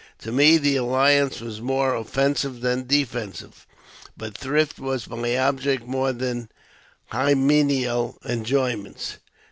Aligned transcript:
To 0.21 0.31
me 0.31 0.57
the 0.57 0.77
alliance 0.77 1.41
was 1.41 1.61
more 1.61 1.93
offensive 1.93 2.61
than 2.61 2.87
defensive, 2.87 3.67
but 4.17 4.35
thrift 4.35 4.79
was 4.79 5.07
my 5.07 5.37
object 5.37 5.85
more 5.85 6.11
than 6.11 6.49
hymeneal 7.11 8.17
enjoyments. 8.25 9.17